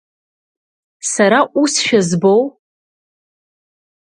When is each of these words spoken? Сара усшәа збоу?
Сара 1.11 1.39
усшәа 1.61 1.99
збоу? 2.07 2.43